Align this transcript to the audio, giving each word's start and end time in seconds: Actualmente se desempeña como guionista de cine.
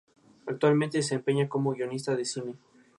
Actualmente 0.47 0.93
se 1.03 1.13
desempeña 1.13 1.47
como 1.47 1.73
guionista 1.73 2.15
de 2.15 2.25
cine. 2.25 2.55